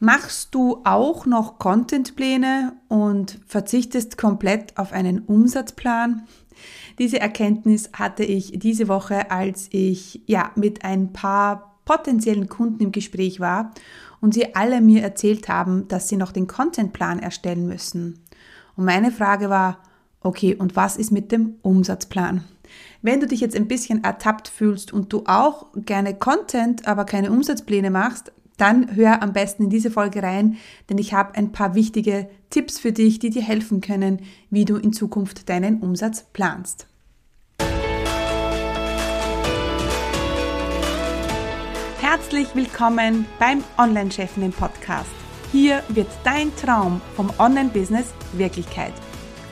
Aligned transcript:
Machst 0.00 0.54
du 0.54 0.80
auch 0.84 1.26
noch 1.26 1.58
Contentpläne 1.58 2.74
und 2.88 3.40
verzichtest 3.46 4.18
komplett 4.18 4.76
auf 4.78 4.92
einen 4.92 5.20
Umsatzplan? 5.20 6.26
Diese 6.98 7.20
Erkenntnis 7.20 7.90
hatte 7.92 8.24
ich 8.24 8.58
diese 8.58 8.88
Woche, 8.88 9.30
als 9.30 9.68
ich 9.70 10.22
ja 10.26 10.50
mit 10.56 10.84
ein 10.84 11.12
paar 11.12 11.78
potenziellen 11.84 12.48
Kunden 12.48 12.82
im 12.82 12.92
Gespräch 12.92 13.40
war 13.40 13.72
und 14.20 14.34
sie 14.34 14.54
alle 14.54 14.80
mir 14.80 15.02
erzählt 15.02 15.48
haben, 15.48 15.88
dass 15.88 16.08
sie 16.08 16.16
noch 16.16 16.32
den 16.32 16.46
Contentplan 16.46 17.18
erstellen 17.18 17.66
müssen. 17.66 18.20
Und 18.76 18.84
meine 18.84 19.10
Frage 19.10 19.48
war, 19.48 19.78
okay, 20.20 20.54
und 20.54 20.76
was 20.76 20.96
ist 20.96 21.12
mit 21.12 21.32
dem 21.32 21.56
Umsatzplan? 21.62 22.44
Wenn 23.00 23.20
du 23.20 23.26
dich 23.26 23.40
jetzt 23.40 23.56
ein 23.56 23.68
bisschen 23.68 24.04
ertappt 24.04 24.48
fühlst 24.48 24.92
und 24.92 25.12
du 25.12 25.22
auch 25.26 25.68
gerne 25.74 26.14
Content, 26.14 26.86
aber 26.86 27.04
keine 27.04 27.30
Umsatzpläne 27.30 27.90
machst, 27.90 28.32
dann 28.58 28.94
hör 28.96 29.22
am 29.22 29.32
besten 29.32 29.64
in 29.64 29.70
diese 29.70 29.90
Folge 29.90 30.22
rein, 30.22 30.58
denn 30.90 30.98
ich 30.98 31.14
habe 31.14 31.34
ein 31.36 31.52
paar 31.52 31.74
wichtige 31.74 32.28
Tipps 32.50 32.78
für 32.78 32.92
dich, 32.92 33.18
die 33.18 33.30
dir 33.30 33.42
helfen 33.42 33.80
können, 33.80 34.20
wie 34.50 34.64
du 34.64 34.76
in 34.76 34.92
Zukunft 34.92 35.48
deinen 35.48 35.80
Umsatz 35.80 36.26
planst. 36.32 36.86
Herzlich 42.00 42.48
willkommen 42.54 43.26
beim 43.38 43.62
Online-Chefinnen 43.78 44.52
Podcast. 44.52 45.10
Hier 45.52 45.82
wird 45.88 46.08
dein 46.24 46.54
Traum 46.56 47.00
vom 47.14 47.30
Online-Business 47.38 48.12
Wirklichkeit. 48.32 48.92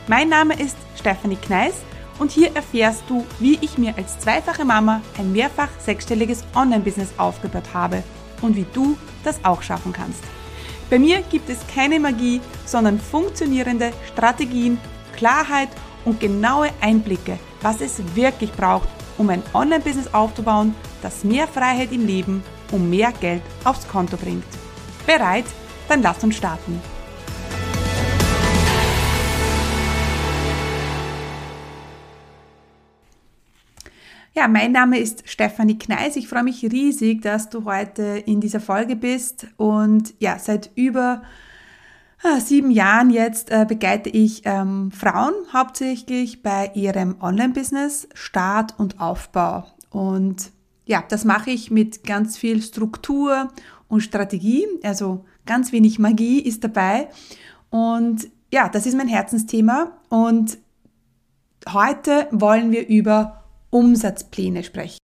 Mein 0.08 0.28
Name 0.28 0.60
ist 0.60 0.76
Stephanie 0.98 1.36
Kneis 1.36 1.74
und 2.18 2.30
hier 2.30 2.54
erfährst 2.56 3.04
du, 3.08 3.24
wie 3.38 3.58
ich 3.60 3.78
mir 3.78 3.96
als 3.96 4.18
zweifache 4.18 4.64
Mama 4.64 5.00
ein 5.18 5.32
mehrfach 5.32 5.68
sechsstelliges 5.80 6.44
Online-Business 6.54 7.10
aufgebaut 7.18 7.72
habe 7.72 8.02
und 8.42 8.56
wie 8.56 8.66
du 8.72 8.96
das 9.24 9.44
auch 9.44 9.62
schaffen 9.62 9.92
kannst. 9.92 10.22
Bei 10.88 10.98
mir 10.98 11.22
gibt 11.22 11.48
es 11.50 11.58
keine 11.74 11.98
Magie, 11.98 12.40
sondern 12.64 13.00
funktionierende 13.00 13.92
Strategien, 14.12 14.78
Klarheit 15.16 15.68
und 16.04 16.20
genaue 16.20 16.70
Einblicke, 16.80 17.38
was 17.60 17.80
es 17.80 18.00
wirklich 18.14 18.52
braucht, 18.52 18.88
um 19.18 19.28
ein 19.30 19.42
Online-Business 19.52 20.14
aufzubauen, 20.14 20.74
das 21.02 21.24
mehr 21.24 21.48
Freiheit 21.48 21.90
im 21.92 22.06
Leben 22.06 22.44
und 22.70 22.88
mehr 22.88 23.12
Geld 23.12 23.42
aufs 23.64 23.88
Konto 23.88 24.16
bringt. 24.16 24.44
Bereit? 25.06 25.46
Dann 25.88 26.02
lass 26.02 26.22
uns 26.22 26.36
starten. 26.36 26.80
Ja, 34.36 34.48
mein 34.48 34.72
Name 34.72 34.98
ist 34.98 35.22
Stefanie 35.26 35.78
Kneis. 35.78 36.14
Ich 36.14 36.28
freue 36.28 36.42
mich 36.42 36.62
riesig, 36.62 37.22
dass 37.22 37.48
du 37.48 37.64
heute 37.64 38.22
in 38.26 38.42
dieser 38.42 38.60
Folge 38.60 38.94
bist. 38.94 39.46
Und 39.56 40.12
ja, 40.18 40.38
seit 40.38 40.70
über 40.74 41.22
ah, 42.22 42.38
sieben 42.38 42.70
Jahren 42.70 43.08
jetzt 43.08 43.50
äh, 43.50 43.64
begleite 43.66 44.10
ich 44.10 44.42
ähm, 44.44 44.92
Frauen 44.92 45.32
hauptsächlich 45.54 46.42
bei 46.42 46.70
ihrem 46.74 47.16
Online-Business, 47.18 48.10
Start 48.12 48.78
und 48.78 49.00
Aufbau. 49.00 49.68
Und 49.88 50.50
ja, 50.84 51.02
das 51.08 51.24
mache 51.24 51.50
ich 51.50 51.70
mit 51.70 52.04
ganz 52.04 52.36
viel 52.36 52.60
Struktur 52.60 53.50
und 53.88 54.02
Strategie. 54.02 54.66
Also 54.82 55.24
ganz 55.46 55.72
wenig 55.72 55.98
Magie 55.98 56.40
ist 56.40 56.62
dabei. 56.62 57.08
Und 57.70 58.28
ja, 58.52 58.68
das 58.68 58.84
ist 58.84 58.98
mein 58.98 59.08
Herzensthema. 59.08 59.92
Und 60.10 60.58
heute 61.72 62.28
wollen 62.32 62.70
wir 62.70 62.86
über 62.86 63.35
Umsatzpläne 63.70 64.64
sprechen. 64.64 64.98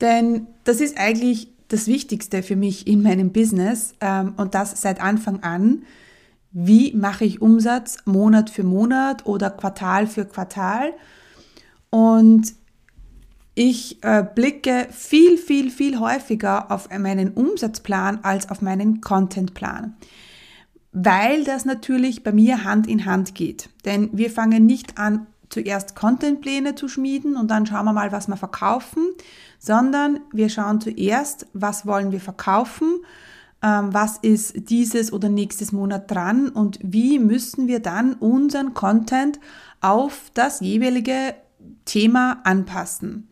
Denn 0.00 0.48
das 0.64 0.80
ist 0.80 0.98
eigentlich 0.98 1.48
das 1.68 1.86
Wichtigste 1.86 2.42
für 2.42 2.56
mich 2.56 2.86
in 2.86 3.02
meinem 3.02 3.32
Business 3.32 3.94
ähm, 4.00 4.34
und 4.36 4.54
das 4.54 4.80
seit 4.82 5.00
Anfang 5.00 5.42
an. 5.42 5.84
Wie 6.50 6.92
mache 6.92 7.24
ich 7.24 7.40
Umsatz 7.40 7.98
Monat 8.04 8.50
für 8.50 8.62
Monat 8.62 9.24
oder 9.24 9.48
Quartal 9.48 10.06
für 10.06 10.26
Quartal? 10.26 10.92
Und 11.88 12.54
ich 13.54 14.02
äh, 14.02 14.24
blicke 14.34 14.88
viel, 14.90 15.38
viel, 15.38 15.70
viel 15.70 15.98
häufiger 15.98 16.70
auf 16.70 16.88
meinen 16.90 17.32
Umsatzplan 17.32 18.20
als 18.22 18.50
auf 18.50 18.62
meinen 18.62 19.00
Contentplan, 19.00 19.94
weil 20.92 21.44
das 21.44 21.64
natürlich 21.64 22.22
bei 22.22 22.32
mir 22.32 22.64
Hand 22.64 22.86
in 22.86 23.04
Hand 23.04 23.34
geht. 23.34 23.68
Denn 23.84 24.10
wir 24.12 24.30
fangen 24.30 24.64
nicht 24.64 24.98
an, 24.98 25.26
zuerst 25.52 25.94
Contentpläne 25.94 26.74
zu 26.74 26.88
schmieden 26.88 27.36
und 27.36 27.50
dann 27.50 27.66
schauen 27.66 27.84
wir 27.84 27.92
mal, 27.92 28.10
was 28.10 28.26
wir 28.28 28.36
verkaufen, 28.36 29.08
sondern 29.58 30.20
wir 30.32 30.48
schauen 30.48 30.80
zuerst, 30.80 31.46
was 31.52 31.86
wollen 31.86 32.10
wir 32.10 32.20
verkaufen, 32.20 33.04
ähm, 33.62 33.92
was 33.92 34.16
ist 34.18 34.70
dieses 34.70 35.12
oder 35.12 35.28
nächstes 35.28 35.70
Monat 35.70 36.10
dran 36.10 36.48
und 36.48 36.78
wie 36.82 37.18
müssen 37.18 37.68
wir 37.68 37.80
dann 37.80 38.14
unseren 38.14 38.74
Content 38.74 39.38
auf 39.80 40.30
das 40.34 40.60
jeweilige 40.60 41.34
Thema 41.84 42.40
anpassen. 42.44 43.28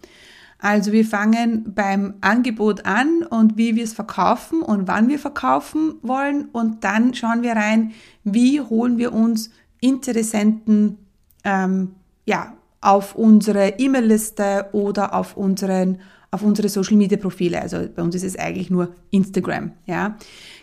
Also 0.59 0.93
wir 0.93 1.07
fangen 1.07 1.73
beim 1.75 2.15
Angebot 2.21 2.85
an 2.85 3.23
und 3.23 3.57
wie 3.57 3.77
wir 3.77 3.85
es 3.85 3.95
verkaufen 3.95 4.61
und 4.61 4.87
wann 4.89 5.09
wir 5.09 5.19
verkaufen 5.19 5.95
wollen 6.03 6.51
und 6.53 6.85
dann 6.85 7.15
schauen 7.15 7.43
wir 7.43 7.53
rein, 7.53 7.93
wie 8.25 8.61
holen 8.61 8.99
wir 8.99 9.15
uns 9.15 9.51
Interessenten 9.81 10.99
ähm, 11.45 11.95
ja, 12.31 12.55
auf 12.81 13.17
unsere 13.17 13.79
E-Mail-Liste 13.79 14.69
oder 14.73 15.15
auf 15.15 15.37
unseren 15.37 15.99
auf 16.33 16.43
unsere 16.43 16.69
Social 16.69 16.97
Media 16.97 17.19
Profile. 17.19 17.61
Also 17.61 17.89
bei 17.93 18.03
uns 18.03 18.15
ist 18.15 18.23
es 18.23 18.39
eigentlich 18.39 18.71
nur 18.71 18.95
Instagram, 19.11 19.73
ja. 19.87 20.17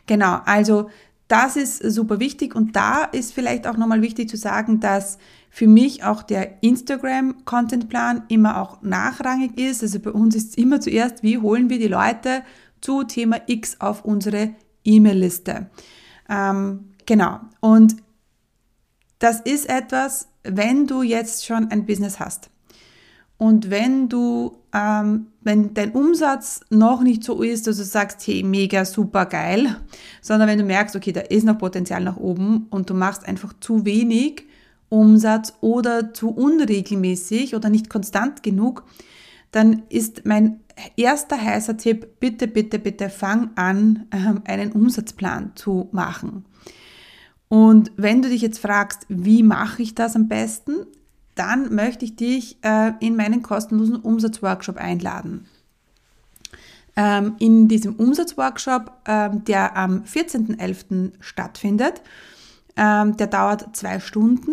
Genau. 0.06 0.40
Also 0.46 0.90
das 1.28 1.58
ist 1.58 1.80
super 1.80 2.22
wichtig 2.22 2.56
und 2.56 2.74
da 2.78 3.04
ist 3.04 3.34
vielleicht 3.34 3.68
auch 3.68 3.76
nochmal 3.76 4.02
wichtig 4.02 4.30
zu 4.30 4.38
sagen, 4.38 4.80
dass 4.80 5.18
für 5.50 5.68
mich 5.68 6.06
auch 6.06 6.24
der 6.24 6.64
Instagram 6.64 7.44
Content 7.44 7.90
Plan 7.90 8.24
immer 8.30 8.62
auch 8.62 8.82
nachrangig 8.82 9.60
ist. 9.60 9.84
Also 9.84 10.00
bei 10.00 10.12
uns 10.12 10.36
ist 10.36 10.52
es 10.52 10.56
immer 10.56 10.80
zuerst, 10.80 11.22
wie 11.22 11.38
holen 11.38 11.70
wir 11.70 11.80
die 11.80 11.90
Leute 11.90 12.44
zu 12.80 13.04
Thema 13.04 13.42
X 13.48 13.82
auf 13.82 14.06
unsere 14.06 14.52
E-Mail-Liste. 14.86 15.70
Ähm, 16.30 16.94
genau. 17.06 17.42
Und 17.60 17.98
das 19.20 19.42
ist 19.42 19.68
etwas, 19.68 20.30
wenn 20.50 20.88
du 20.88 21.02
jetzt 21.02 21.46
schon 21.46 21.70
ein 21.72 21.86
Business 21.86 22.20
hast 22.20 22.50
und 23.38 23.70
wenn 23.70 24.10
du, 24.10 24.58
ähm, 24.74 25.28
wenn 25.42 25.74
dein 25.76 25.92
Umsatz 25.92 26.62
noch 26.70 27.04
nicht 27.04 27.24
so 27.24 27.44
ist, 27.44 27.68
dass 27.68 27.78
du 27.78 27.84
sagst, 27.84 28.26
hey, 28.26 28.42
mega, 28.44 28.84
super 28.84 29.28
geil, 29.28 29.76
sondern 30.22 30.50
wenn 30.50 30.58
du 30.58 30.66
merkst, 30.66 30.96
okay, 30.96 31.12
da 31.12 31.22
ist 31.22 31.46
noch 31.46 31.60
Potenzial 31.60 32.04
nach 32.04 32.18
oben 32.18 32.66
und 32.72 32.90
du 32.90 32.96
machst 32.96 33.28
einfach 33.28 33.54
zu 33.60 33.86
wenig 33.86 34.44
Umsatz 34.90 35.54
oder 35.62 36.14
zu 36.14 36.30
unregelmäßig 36.30 37.56
oder 37.56 37.70
nicht 37.70 37.90
konstant 37.90 38.42
genug, 38.42 38.86
dann 39.52 39.84
ist 39.90 40.26
mein 40.26 40.62
erster 40.96 41.40
heißer 41.40 41.78
Tipp, 41.78 42.20
bitte, 42.20 42.48
bitte, 42.48 42.80
bitte 42.80 43.10
fang 43.10 43.52
an, 43.56 44.08
ähm, 44.12 44.42
einen 44.46 44.72
Umsatzplan 44.72 45.52
zu 45.56 45.90
machen. 45.92 46.46
Und 47.50 47.92
wenn 47.96 48.22
du 48.22 48.30
dich 48.30 48.42
jetzt 48.42 48.60
fragst, 48.60 49.06
wie 49.10 49.44
mache 49.44 49.82
ich 49.82 49.96
das 49.96 50.16
am 50.16 50.28
besten, 50.28 50.86
dann 51.36 51.74
möchte 51.74 52.04
ich 52.04 52.16
dich 52.16 52.58
äh, 52.64 52.94
in 53.00 53.16
meinen 53.16 53.44
kostenlosen 53.44 53.98
Umsatzworkshop 53.98 54.78
einladen. 54.78 55.46
Ähm, 56.96 57.36
in 57.40 57.68
diesem 57.68 57.96
Umsatzworkshop, 57.96 58.92
ähm, 59.06 59.44
der 59.46 59.78
am 59.78 60.04
14.11. 60.04 61.12
stattfindet, 61.20 62.02
ähm, 62.76 63.16
der 63.18 63.28
dauert 63.28 63.76
zwei 63.76 64.00
Stunden. 64.00 64.52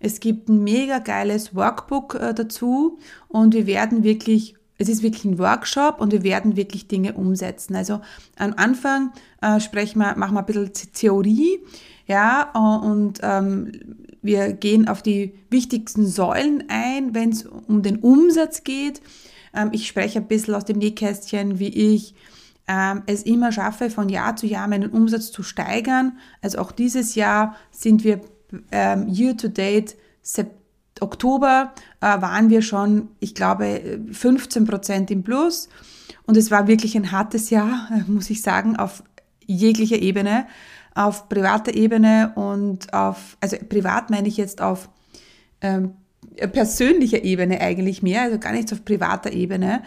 Es 0.00 0.20
gibt 0.20 0.48
ein 0.48 0.64
mega 0.64 0.98
geiles 0.98 1.54
Workbook 1.54 2.14
äh, 2.14 2.34
dazu 2.34 2.98
und 3.28 3.54
wir 3.54 3.66
werden 3.66 4.02
wirklich 4.02 4.56
es 4.76 4.88
ist 4.88 5.02
wirklich 5.02 5.24
ein 5.24 5.38
Workshop 5.38 6.00
und 6.00 6.12
wir 6.12 6.24
werden 6.24 6.56
wirklich 6.56 6.88
Dinge 6.88 7.12
umsetzen. 7.12 7.76
Also 7.76 8.00
am 8.36 8.54
Anfang 8.56 9.12
äh, 9.40 9.60
sprechen 9.60 10.00
wir, 10.00 10.16
machen 10.16 10.34
wir 10.34 10.40
ein 10.40 10.46
bisschen 10.46 10.92
Theorie, 10.92 11.60
ja, 12.06 12.50
äh, 12.54 12.86
und 12.86 13.20
ähm, 13.22 13.72
wir 14.22 14.52
gehen 14.52 14.88
auf 14.88 15.02
die 15.02 15.34
wichtigsten 15.50 16.06
Säulen 16.06 16.64
ein, 16.68 17.14
wenn 17.14 17.30
es 17.30 17.44
um 17.44 17.82
den 17.82 17.98
Umsatz 17.98 18.64
geht. 18.64 19.02
Ähm, 19.54 19.70
ich 19.72 19.86
spreche 19.86 20.20
ein 20.20 20.28
bisschen 20.28 20.54
aus 20.54 20.64
dem 20.64 20.78
Nähkästchen, 20.78 21.58
wie 21.58 21.68
ich 21.68 22.14
ähm, 22.66 23.02
es 23.06 23.22
immer 23.22 23.52
schaffe, 23.52 23.90
von 23.90 24.08
Jahr 24.08 24.36
zu 24.36 24.46
Jahr 24.46 24.68
meinen 24.68 24.90
Umsatz 24.90 25.30
zu 25.30 25.42
steigern. 25.42 26.18
Also 26.40 26.58
auch 26.58 26.72
dieses 26.72 27.14
Jahr 27.14 27.56
sind 27.70 28.04
wir 28.04 28.20
ähm, 28.72 29.08
year 29.08 29.36
to 29.36 29.48
date 29.48 29.96
Oktober 31.00 31.74
äh, 32.00 32.06
waren 32.06 32.50
wir 32.50 32.62
schon, 32.62 33.08
ich 33.20 33.34
glaube, 33.34 34.00
15 34.10 34.64
Prozent 34.64 35.10
im 35.10 35.22
Plus. 35.22 35.68
Und 36.26 36.36
es 36.36 36.50
war 36.50 36.66
wirklich 36.66 36.96
ein 36.96 37.12
hartes 37.12 37.50
Jahr, 37.50 37.88
muss 38.06 38.30
ich 38.30 38.42
sagen, 38.42 38.76
auf 38.76 39.02
jeglicher 39.46 39.98
Ebene 39.98 40.46
auf 40.94 41.28
privater 41.28 41.74
Ebene 41.74 42.32
und 42.36 42.92
auf, 42.92 43.36
also 43.40 43.56
privat 43.68 44.10
meine 44.10 44.28
ich 44.28 44.36
jetzt 44.36 44.60
auf 44.60 44.88
ähm, 45.60 45.94
persönlicher 46.52 47.24
Ebene 47.24 47.60
eigentlich 47.60 48.02
mehr, 48.02 48.22
also 48.22 48.38
gar 48.38 48.52
nicht 48.52 48.72
auf 48.72 48.84
privater 48.84 49.32
Ebene 49.32 49.82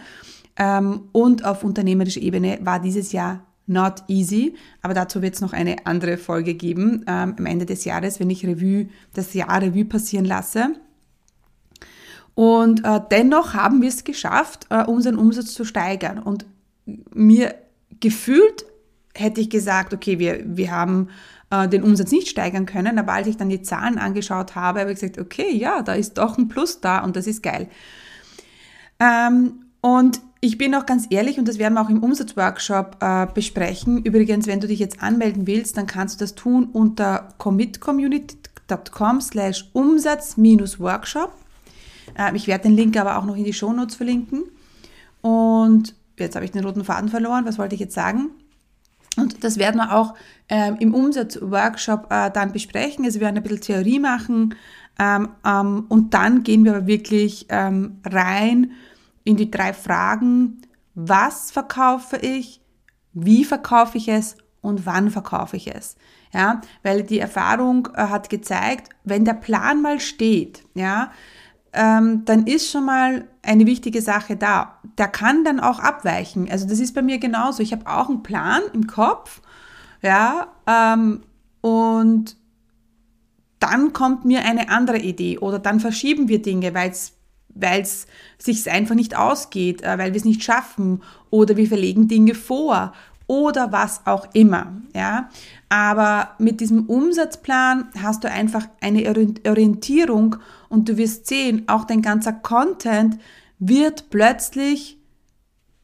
ähm, 0.58 1.08
und 1.12 1.44
auf 1.44 1.64
unternehmerischer 1.64 2.20
Ebene 2.20 2.58
war 2.62 2.80
dieses 2.80 3.12
Jahr 3.12 3.46
not 3.66 4.02
easy. 4.08 4.54
Aber 4.82 4.94
dazu 4.94 5.22
wird 5.22 5.34
es 5.34 5.40
noch 5.40 5.52
eine 5.52 5.86
andere 5.86 6.16
Folge 6.16 6.54
geben 6.54 7.04
ähm, 7.06 7.36
am 7.38 7.46
Ende 7.46 7.66
des 7.66 7.84
Jahres, 7.84 8.18
wenn 8.18 8.30
ich 8.30 8.44
Revue, 8.44 8.88
das 9.14 9.34
Jahr 9.34 9.62
Revue 9.62 9.84
passieren 9.84 10.24
lasse. 10.24 10.74
Und 12.34 12.84
äh, 12.84 13.00
dennoch 13.10 13.54
haben 13.54 13.82
wir 13.82 13.88
es 13.88 14.04
geschafft, 14.04 14.66
äh, 14.70 14.84
unseren 14.84 15.16
Umsatz 15.16 15.54
zu 15.54 15.64
steigern. 15.64 16.18
Und 16.18 16.46
mir 17.12 17.54
gefühlt 18.00 18.64
hätte 19.18 19.40
ich 19.40 19.50
gesagt, 19.50 19.92
okay, 19.92 20.18
wir, 20.18 20.42
wir 20.44 20.70
haben 20.70 21.08
äh, 21.50 21.68
den 21.68 21.82
Umsatz 21.82 22.10
nicht 22.10 22.28
steigern 22.28 22.66
können, 22.66 22.98
aber 22.98 23.12
als 23.12 23.26
ich 23.26 23.36
dann 23.36 23.48
die 23.48 23.62
Zahlen 23.62 23.98
angeschaut 23.98 24.54
habe, 24.54 24.80
habe 24.80 24.92
ich 24.92 25.00
gesagt, 25.00 25.18
okay, 25.18 25.54
ja, 25.54 25.82
da 25.82 25.94
ist 25.94 26.18
doch 26.18 26.38
ein 26.38 26.48
Plus 26.48 26.80
da 26.80 27.02
und 27.04 27.16
das 27.16 27.26
ist 27.26 27.42
geil. 27.42 27.68
Ähm, 29.00 29.64
und 29.80 30.20
ich 30.40 30.58
bin 30.58 30.74
auch 30.74 30.86
ganz 30.86 31.06
ehrlich, 31.10 31.38
und 31.38 31.48
das 31.48 31.58
werden 31.58 31.74
wir 31.74 31.80
auch 31.80 31.90
im 31.90 32.02
Umsatzworkshop 32.02 32.98
äh, 33.00 33.26
besprechen. 33.32 34.04
Übrigens, 34.04 34.46
wenn 34.46 34.60
du 34.60 34.68
dich 34.68 34.78
jetzt 34.78 35.02
anmelden 35.02 35.46
willst, 35.46 35.76
dann 35.76 35.86
kannst 35.86 36.20
du 36.20 36.24
das 36.24 36.34
tun 36.34 36.68
unter 36.72 37.28
commitcommunity.com 37.38 39.20
slash 39.20 39.68
Umsatz-Workshop. 39.72 41.32
Äh, 42.16 42.36
ich 42.36 42.46
werde 42.46 42.64
den 42.64 42.76
Link 42.76 42.96
aber 42.96 43.18
auch 43.18 43.24
noch 43.24 43.36
in 43.36 43.44
die 43.44 43.52
Shownotes 43.52 43.96
verlinken. 43.96 44.44
Und 45.22 45.94
jetzt 46.18 46.36
habe 46.36 46.44
ich 46.44 46.52
den 46.52 46.64
roten 46.64 46.84
Faden 46.84 47.08
verloren. 47.08 47.44
Was 47.44 47.58
wollte 47.58 47.74
ich 47.74 47.80
jetzt 47.80 47.94
sagen? 47.94 48.30
Und 49.20 49.44
das 49.44 49.58
werden 49.58 49.76
wir 49.76 49.94
auch 49.94 50.14
ähm, 50.48 50.76
im 50.80 50.94
Umsatzworkshop 50.94 52.06
äh, 52.10 52.30
dann 52.30 52.52
besprechen. 52.52 53.04
Also 53.04 53.20
wir 53.20 53.26
werden 53.26 53.36
ein 53.36 53.42
bisschen 53.42 53.60
Theorie 53.60 53.98
machen 53.98 54.54
ähm, 54.98 55.28
ähm, 55.44 55.86
und 55.88 56.14
dann 56.14 56.42
gehen 56.42 56.64
wir 56.64 56.76
aber 56.76 56.86
wirklich 56.86 57.46
ähm, 57.50 58.00
rein 58.04 58.72
in 59.24 59.36
die 59.36 59.50
drei 59.50 59.72
Fragen. 59.72 60.62
Was 60.94 61.50
verkaufe 61.50 62.16
ich? 62.16 62.60
Wie 63.12 63.44
verkaufe 63.44 63.98
ich 63.98 64.08
es? 64.08 64.36
Und 64.60 64.86
wann 64.86 65.10
verkaufe 65.10 65.56
ich 65.56 65.72
es? 65.72 65.96
Ja, 66.32 66.60
weil 66.82 67.04
die 67.04 67.20
Erfahrung 67.20 67.88
äh, 67.94 68.02
hat 68.02 68.28
gezeigt, 68.28 68.90
wenn 69.04 69.24
der 69.24 69.34
Plan 69.34 69.80
mal 69.80 69.98
steht, 70.00 70.62
ja, 70.74 71.10
ähm, 71.72 72.24
dann 72.24 72.46
ist 72.46 72.70
schon 72.70 72.84
mal 72.84 73.28
eine 73.42 73.66
wichtige 73.66 74.02
Sache 74.02 74.36
da. 74.36 74.78
Der 74.96 75.08
kann 75.08 75.44
dann 75.44 75.60
auch 75.60 75.78
abweichen. 75.78 76.50
Also 76.50 76.66
das 76.66 76.80
ist 76.80 76.94
bei 76.94 77.02
mir 77.02 77.18
genauso. 77.18 77.62
Ich 77.62 77.72
habe 77.72 77.86
auch 77.86 78.08
einen 78.08 78.22
Plan 78.22 78.62
im 78.72 78.86
Kopf, 78.86 79.40
ja, 80.02 80.48
ähm, 80.66 81.22
und 81.60 82.36
dann 83.58 83.92
kommt 83.92 84.24
mir 84.24 84.44
eine 84.44 84.68
andere 84.70 84.98
Idee 84.98 85.38
oder 85.38 85.58
dann 85.58 85.80
verschieben 85.80 86.28
wir 86.28 86.40
Dinge, 86.40 86.74
weil 86.74 86.90
es 86.90 87.14
weil 87.60 87.80
es 87.80 88.06
sich 88.38 88.70
einfach 88.70 88.94
nicht 88.94 89.16
ausgeht, 89.16 89.82
äh, 89.82 89.98
weil 89.98 90.12
wir 90.12 90.18
es 90.18 90.24
nicht 90.24 90.44
schaffen 90.44 91.02
oder 91.30 91.56
wir 91.56 91.66
verlegen 91.66 92.06
Dinge 92.06 92.34
vor 92.34 92.92
oder 93.28 93.70
was 93.70 94.00
auch 94.06 94.26
immer, 94.32 94.72
ja. 94.96 95.28
Aber 95.68 96.30
mit 96.38 96.60
diesem 96.60 96.86
Umsatzplan 96.86 97.90
hast 98.02 98.24
du 98.24 98.30
einfach 98.30 98.66
eine 98.80 99.08
Orientierung 99.46 100.36
und 100.68 100.88
du 100.88 100.96
wirst 100.96 101.28
sehen, 101.28 101.62
auch 101.68 101.84
dein 101.84 102.02
ganzer 102.02 102.32
Content 102.32 103.18
wird 103.60 104.10
plötzlich 104.10 104.98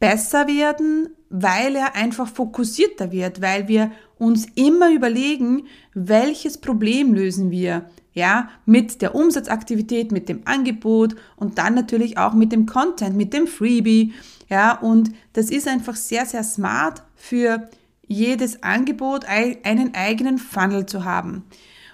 besser 0.00 0.48
werden, 0.48 1.10
weil 1.28 1.76
er 1.76 1.94
einfach 1.94 2.28
fokussierter 2.28 3.12
wird, 3.12 3.40
weil 3.40 3.68
wir 3.68 3.92
uns 4.18 4.46
immer 4.54 4.90
überlegen, 4.92 5.66
welches 5.92 6.58
Problem 6.58 7.14
lösen 7.14 7.50
wir, 7.50 7.84
ja, 8.14 8.48
mit 8.64 9.02
der 9.02 9.14
Umsatzaktivität, 9.14 10.12
mit 10.12 10.28
dem 10.28 10.42
Angebot 10.44 11.16
und 11.36 11.58
dann 11.58 11.74
natürlich 11.74 12.16
auch 12.16 12.32
mit 12.32 12.52
dem 12.52 12.66
Content, 12.66 13.16
mit 13.16 13.32
dem 13.32 13.46
Freebie, 13.46 14.14
ja, 14.48 14.78
und 14.78 15.10
das 15.32 15.50
ist 15.50 15.66
einfach 15.66 15.96
sehr, 15.96 16.26
sehr 16.26 16.44
smart 16.44 17.02
für 17.16 17.68
jedes 18.06 18.62
Angebot 18.62 19.24
einen 19.24 19.94
eigenen 19.94 20.38
Funnel 20.38 20.86
zu 20.86 21.04
haben. 21.04 21.44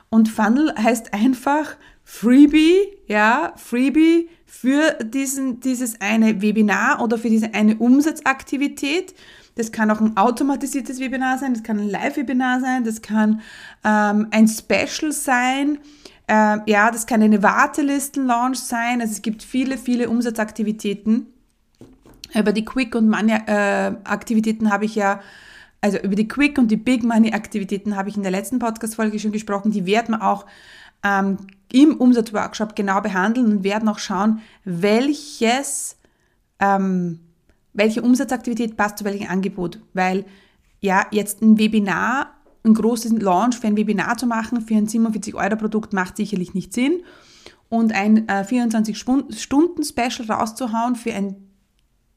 Und 0.08 0.28
Funnel 0.28 0.74
heißt 0.76 1.14
einfach 1.14 1.76
Freebie, 2.04 2.76
ja, 3.06 3.52
Freebie 3.56 4.28
für 4.44 4.98
diesen, 5.04 5.60
dieses 5.60 6.00
eine 6.00 6.42
Webinar 6.42 7.00
oder 7.00 7.16
für 7.16 7.30
diese 7.30 7.54
eine 7.54 7.76
Umsatzaktivität. 7.76 9.14
Das 9.54 9.70
kann 9.70 9.90
auch 9.90 10.00
ein 10.00 10.16
automatisiertes 10.16 10.98
Webinar 10.98 11.38
sein, 11.38 11.54
das 11.54 11.62
kann 11.62 11.78
ein 11.78 11.88
Live-Webinar 11.88 12.60
sein, 12.60 12.82
das 12.82 13.00
kann 13.00 13.42
ähm, 13.84 14.26
ein 14.32 14.48
Special 14.48 15.12
sein, 15.12 15.78
äh, 16.30 16.58
ja, 16.66 16.90
das 16.90 17.06
kann 17.06 17.22
eine 17.22 17.42
Wartelisten-Launch 17.42 18.58
sein. 18.58 19.00
Also 19.00 19.12
es 19.12 19.22
gibt 19.22 19.42
viele, 19.42 19.76
viele 19.76 20.08
Umsatzaktivitäten. 20.08 21.26
Über 22.32 22.52
die 22.52 22.64
Quick- 22.64 22.94
und 22.94 23.10
Money-Aktivitäten 23.10 24.66
äh, 24.66 24.70
habe 24.70 24.84
ich 24.84 24.94
ja 24.94 25.20
also 25.80 25.98
über 25.98 26.14
die 26.14 26.28
Quick 26.28 26.58
und 26.58 26.70
die 26.70 26.76
Big 26.76 27.02
Money 27.02 27.32
Aktivitäten 27.32 27.96
habe 27.96 28.10
ich 28.10 28.16
in 28.16 28.22
der 28.22 28.30
letzten 28.30 28.58
Podcast-Folge 28.58 29.18
schon 29.18 29.32
gesprochen. 29.32 29.72
Die 29.72 29.86
werden 29.86 30.12
wir 30.12 30.22
auch 30.22 30.46
ähm, 31.02 31.38
im 31.72 31.96
Umsatzworkshop 31.96 32.76
genau 32.76 33.00
behandeln 33.00 33.50
und 33.50 33.64
werden 33.64 33.88
auch 33.88 33.98
schauen, 33.98 34.40
welches, 34.64 35.96
ähm, 36.60 37.20
welche 37.72 38.02
Umsatzaktivität 38.02 38.76
passt 38.76 38.98
zu 38.98 39.04
welchem 39.04 39.28
Angebot. 39.28 39.80
Weil 39.94 40.26
ja, 40.80 41.06
jetzt 41.10 41.42
ein 41.42 41.58
Webinar, 41.58 42.34
ein 42.64 42.74
großes 42.74 43.12
Launch 43.12 43.58
für 43.58 43.66
ein 43.66 43.76
Webinar 43.76 44.16
zu 44.16 44.26
machen, 44.26 44.60
für 44.60 44.74
ein 44.74 44.86
47-Euro-Produkt 44.86 45.92
macht 45.92 46.16
sicherlich 46.16 46.54
nicht 46.54 46.72
Sinn. 46.72 47.02
Und 47.68 47.94
ein 47.94 48.28
äh, 48.28 48.42
24-Stunden-Special 48.42 50.30
rauszuhauen 50.30 50.96
für 50.96 51.14
ein 51.14 51.36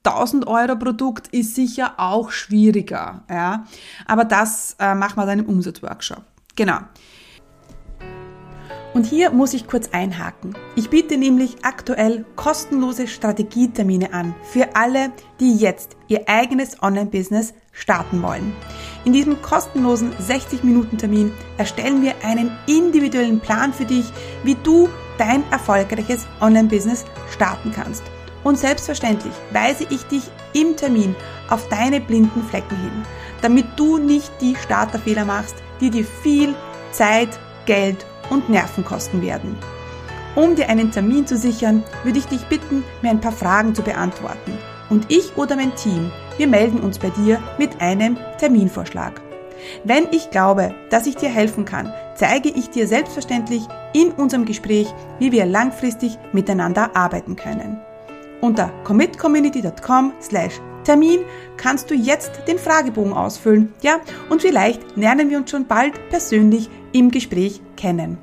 1000 0.06 0.48
Euro 0.48 0.76
Produkt 0.76 1.30
ist 1.30 1.56
sicher 1.56 1.94
auch 1.98 2.32
schwieriger. 2.32 3.24
Ja? 3.30 3.66
Aber 4.06 4.26
das 4.26 4.76
äh, 4.80 4.96
machen 4.96 5.18
wir 5.18 5.26
dann 5.26 5.40
im 5.40 5.46
Umsatzworkshop. 5.46 6.24
Genau. 6.56 6.80
Und 8.94 9.08
hier 9.08 9.32
muss 9.32 9.56
ich 9.56 9.66
kurz 9.66 9.90
einhaken. 9.92 10.56
Ich 10.76 10.90
biete 10.90 11.18
nämlich 11.18 11.64
aktuell 11.64 12.26
kostenlose 12.36 13.08
Strategietermine 13.08 14.14
an 14.14 14.36
für 14.44 14.76
alle, 14.76 15.12
die 15.40 15.56
jetzt 15.56 15.98
ihr 16.08 16.30
eigenes 16.30 16.84
Online-Business 16.84 17.56
starten 17.74 18.22
wollen. 18.22 18.56
In 19.04 19.12
diesem 19.12 19.42
kostenlosen 19.42 20.14
60-Minuten-Termin 20.14 21.34
erstellen 21.58 22.02
wir 22.02 22.14
einen 22.24 22.52
individuellen 22.68 23.40
Plan 23.40 23.74
für 23.74 23.86
dich, 23.86 24.06
wie 24.44 24.56
du 24.56 24.88
dein 25.18 25.44
erfolgreiches 25.52 26.26
Online-Business 26.40 27.04
starten 27.32 27.72
kannst. 27.72 28.04
Und 28.44 28.58
selbstverständlich 28.58 29.34
weise 29.52 29.86
ich 29.90 30.04
dich 30.04 30.24
im 30.54 30.76
Termin 30.76 31.16
auf 31.50 31.68
deine 31.70 32.00
blinden 32.00 32.44
Flecken 32.44 32.78
hin, 32.78 33.06
damit 33.42 33.66
du 33.76 33.98
nicht 33.98 34.32
die 34.42 34.56
Starterfehler 34.56 35.26
machst, 35.26 35.56
die 35.82 35.90
dir 35.90 36.06
viel 36.06 36.54
Zeit, 36.92 37.40
Geld 37.66 38.06
und 38.30 38.50
Nerven 38.50 38.86
kosten 38.86 39.22
werden. 39.22 39.58
Um 40.36 40.56
dir 40.56 40.68
einen 40.70 40.92
Termin 40.92 41.28
zu 41.28 41.38
sichern, 41.38 41.84
würde 42.04 42.20
ich 42.20 42.26
dich 42.26 42.44
bitten, 42.46 42.84
mir 43.02 43.12
ein 43.12 43.22
paar 43.22 43.32
Fragen 43.32 43.76
zu 43.76 43.82
beantworten. 43.82 44.58
Und 44.94 45.12
ich 45.12 45.36
oder 45.38 45.56
mein 45.56 45.76
Team, 45.76 46.12
wir 46.38 46.46
melden 46.46 46.80
uns 46.80 47.00
bei 47.00 47.10
dir 47.10 47.42
mit 47.58 47.82
einem 47.82 48.16
Terminvorschlag. 48.38 49.20
Wenn 49.84 50.06
ich 50.12 50.30
glaube, 50.30 50.76
dass 50.92 51.08
ich 51.08 51.16
dir 51.16 51.30
helfen 51.30 51.66
kann, 51.66 51.92
zeige 52.14 52.50
ich 52.50 52.70
dir 52.70 52.88
selbstverständlich 52.88 53.64
in 53.94 54.12
unserem 54.12 54.46
Gespräch, 54.46 54.94
wie 55.18 55.32
wir 55.32 55.48
langfristig 55.48 56.20
miteinander 56.32 56.96
arbeiten 56.96 57.36
können. 57.36 57.82
Unter 58.40 58.72
commitcommunity.com 58.84 60.14
slash 60.22 60.62
Termin 60.84 61.22
kannst 61.58 61.90
du 61.90 61.96
jetzt 61.96 62.42
den 62.48 62.60
Fragebogen 62.60 63.14
ausfüllen, 63.14 63.74
ja, 63.82 64.00
und 64.30 64.44
vielleicht 64.44 64.96
lernen 64.96 65.32
wir 65.32 65.40
uns 65.40 65.50
schon 65.50 65.66
bald 65.66 65.94
persönlich 66.10 66.70
im 66.92 67.10
Gespräch 67.10 67.62
kennen. 67.78 68.20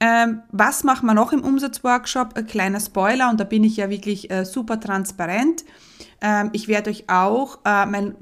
Ähm, 0.00 0.42
was 0.50 0.84
machen 0.84 1.06
wir 1.06 1.14
noch 1.14 1.32
im 1.32 1.42
Umsatzworkshop? 1.42 2.36
Ein 2.36 2.46
kleiner 2.46 2.80
Spoiler 2.80 3.30
und 3.30 3.40
da 3.40 3.44
bin 3.44 3.64
ich 3.64 3.76
ja 3.76 3.90
wirklich 3.90 4.30
äh, 4.30 4.44
super 4.44 4.80
transparent. 4.80 5.64
Ähm, 6.20 6.50
ich 6.52 6.68
werde 6.68 6.90
euch 6.90 7.04
auch 7.08 7.58
äh, 7.64 7.86
mein, 7.86 8.14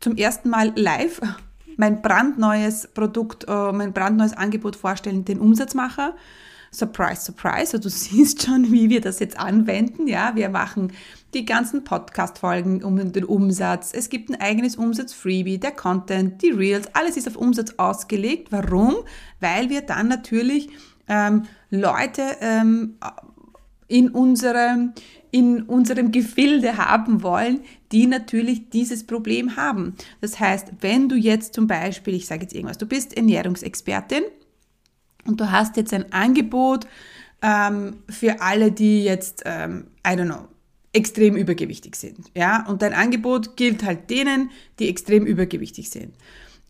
zum 0.00 0.16
ersten 0.16 0.50
Mal 0.50 0.72
live 0.76 1.20
mein 1.76 2.02
brandneues 2.02 2.88
Produkt, 2.88 3.44
äh, 3.48 3.72
mein 3.72 3.92
brandneues 3.92 4.32
Angebot 4.32 4.76
vorstellen, 4.76 5.24
den 5.24 5.40
Umsatzmacher. 5.40 6.14
Surprise, 6.72 7.22
surprise. 7.22 7.76
Also 7.76 7.78
du 7.78 7.88
siehst 7.90 8.42
schon, 8.42 8.70
wie 8.72 8.90
wir 8.90 9.00
das 9.00 9.18
jetzt 9.18 9.38
anwenden. 9.38 10.06
Ja, 10.06 10.32
wir 10.34 10.48
machen 10.48 10.92
die 11.34 11.44
ganzen 11.44 11.84
Podcast-Folgen 11.84 12.82
um 12.82 13.12
den 13.12 13.24
Umsatz. 13.24 13.92
Es 13.92 14.08
gibt 14.08 14.30
ein 14.30 14.40
eigenes 14.40 14.76
Umsatz-Freebie, 14.76 15.58
der 15.58 15.72
Content, 15.72 16.42
die 16.42 16.50
Reels, 16.50 16.88
alles 16.94 17.16
ist 17.16 17.28
auf 17.28 17.36
Umsatz 17.36 17.74
ausgelegt. 17.76 18.52
Warum? 18.52 18.96
Weil 19.40 19.70
wir 19.70 19.82
dann 19.82 20.08
natürlich 20.08 20.70
ähm, 21.08 21.44
Leute 21.70 22.22
ähm, 22.40 22.96
in 23.88 24.10
unserem, 24.10 24.92
in 25.30 25.62
unserem 25.62 26.12
Gefilde 26.12 26.76
haben 26.76 27.22
wollen, 27.22 27.60
die 27.92 28.06
natürlich 28.06 28.70
dieses 28.70 29.06
Problem 29.06 29.56
haben. 29.56 29.94
Das 30.20 30.40
heißt, 30.40 30.72
wenn 30.80 31.08
du 31.08 31.16
jetzt 31.16 31.54
zum 31.54 31.66
Beispiel, 31.66 32.14
ich 32.14 32.26
sage 32.26 32.42
jetzt 32.42 32.54
irgendwas, 32.54 32.78
du 32.78 32.86
bist 32.86 33.16
Ernährungsexpertin, 33.16 34.24
und 35.26 35.40
du 35.40 35.50
hast 35.50 35.76
jetzt 35.76 35.92
ein 35.92 36.12
Angebot 36.12 36.86
ähm, 37.42 37.96
für 38.08 38.40
alle, 38.40 38.72
die 38.72 39.04
jetzt, 39.04 39.42
ähm, 39.44 39.88
I 40.06 40.10
don't 40.10 40.26
know, 40.26 40.48
extrem 40.92 41.36
übergewichtig 41.36 41.96
sind. 41.96 42.30
Ja, 42.34 42.64
und 42.66 42.80
dein 42.80 42.94
Angebot 42.94 43.56
gilt 43.56 43.84
halt 43.84 44.08
denen, 44.08 44.50
die 44.78 44.88
extrem 44.88 45.26
übergewichtig 45.26 45.90
sind. 45.90 46.14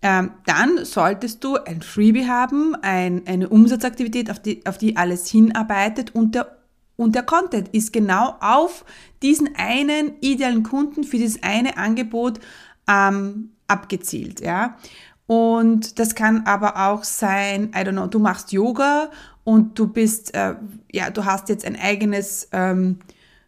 Ähm, 0.02 0.32
dann 0.44 0.84
solltest 0.84 1.42
du 1.42 1.56
ein 1.56 1.82
Freebie 1.82 2.28
haben, 2.28 2.74
ein, 2.82 3.22
eine 3.26 3.48
Umsatzaktivität, 3.48 4.30
auf 4.30 4.38
die, 4.38 4.64
auf 4.66 4.78
die 4.78 4.96
alles 4.96 5.28
hinarbeitet 5.28 6.14
und 6.14 6.34
der, 6.34 6.56
und 6.96 7.14
der 7.14 7.22
Content 7.22 7.68
ist 7.68 7.92
genau 7.92 8.36
auf 8.40 8.84
diesen 9.22 9.54
einen 9.56 10.14
idealen 10.20 10.62
Kunden 10.62 11.04
für 11.04 11.16
dieses 11.16 11.42
eine 11.42 11.76
Angebot 11.76 12.40
ähm, 12.88 13.50
abgezielt. 13.68 14.40
Ja? 14.40 14.76
Und 15.26 15.98
das 15.98 16.14
kann 16.14 16.46
aber 16.46 16.88
auch 16.88 17.04
sein, 17.04 17.72
I 17.74 17.78
don't 17.78 17.92
know, 17.92 18.06
du 18.06 18.18
machst 18.18 18.52
Yoga 18.52 19.10
und 19.44 19.78
du 19.78 19.88
bist, 19.88 20.34
äh, 20.34 20.54
ja, 20.92 21.10
du 21.10 21.24
hast 21.24 21.48
jetzt 21.48 21.64
ein 21.64 21.76
eigenes 21.76 22.48
ähm, 22.52 22.98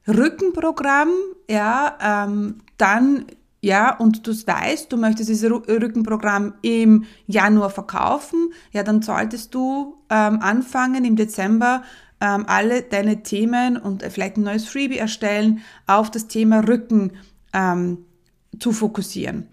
Rückenprogramm, 0.07 1.11
ja, 1.49 2.26
ähm, 2.26 2.59
dann, 2.78 3.26
ja, 3.61 3.97
und 3.97 4.27
du 4.27 4.33
weißt, 4.33 4.93
du 4.93 4.97
möchtest 4.97 5.29
dieses 5.29 5.50
Rückenprogramm 5.50 6.55
im 6.62 7.05
Januar 7.27 7.71
verkaufen, 7.71 8.53
ja, 8.73 8.83
dann 8.83 9.03
solltest 9.03 9.55
du 9.55 9.97
ähm, 10.11 10.41
anfangen 10.41 11.05
im 11.05 11.17
Dezember 11.17 11.83
ähm, 12.21 12.45
alle 12.47 12.83
deine 12.83 13.23
Themen 13.23 13.77
und 13.77 14.03
vielleicht 14.05 14.37
ein 14.37 14.45
neues 14.45 14.69
Freebie 14.69 14.99
erstellen 14.99 15.61
auf 15.87 16.11
das 16.11 16.29
Thema 16.29 16.61
Rücken 16.61 17.12
ähm, 17.53 18.05
zu 18.61 18.73
fokussieren. 18.73 19.49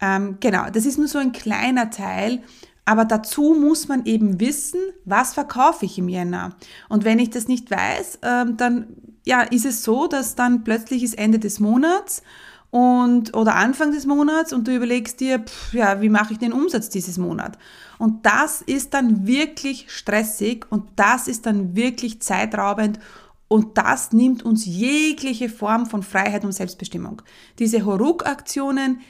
Ähm, 0.00 0.38
genau, 0.40 0.70
das 0.70 0.86
ist 0.86 0.98
nur 0.98 1.08
so 1.08 1.18
ein 1.18 1.32
kleiner 1.32 1.90
Teil, 1.90 2.42
aber 2.84 3.04
dazu 3.04 3.54
muss 3.58 3.86
man 3.86 4.06
eben 4.06 4.40
wissen, 4.40 4.80
was 5.04 5.34
verkaufe 5.34 5.84
ich 5.84 5.98
im 5.98 6.08
Jänner. 6.08 6.56
Und 6.88 7.04
wenn 7.04 7.18
ich 7.18 7.30
das 7.30 7.48
nicht 7.48 7.70
weiß, 7.70 8.18
ähm, 8.22 8.56
dann 8.56 8.86
ja, 9.24 9.42
ist 9.42 9.64
es 9.64 9.84
so, 9.84 10.08
dass 10.08 10.34
dann 10.34 10.64
plötzlich 10.64 11.02
ist 11.04 11.16
Ende 11.16 11.38
des 11.38 11.60
Monats 11.60 12.22
und 12.72 13.36
oder 13.36 13.56
Anfang 13.56 13.92
des 13.92 14.06
Monats 14.06 14.54
und 14.54 14.66
du 14.66 14.74
überlegst 14.74 15.20
dir, 15.20 15.40
pff, 15.40 15.74
ja, 15.74 16.00
wie 16.00 16.08
mache 16.08 16.32
ich 16.32 16.38
den 16.38 16.54
Umsatz 16.54 16.88
dieses 16.88 17.18
Monat? 17.18 17.58
Und 17.98 18.24
das 18.24 18.62
ist 18.62 18.94
dann 18.94 19.26
wirklich 19.26 19.90
stressig 19.90 20.64
und 20.70 20.84
das 20.96 21.28
ist 21.28 21.44
dann 21.44 21.76
wirklich 21.76 22.22
zeitraubend 22.22 22.98
und 23.46 23.76
das 23.76 24.12
nimmt 24.12 24.42
uns 24.42 24.64
jegliche 24.64 25.50
Form 25.50 25.84
von 25.84 26.02
Freiheit 26.02 26.46
und 26.46 26.52
Selbstbestimmung. 26.52 27.20
Diese 27.58 27.84
Horuk-Aktionen, 27.84 29.00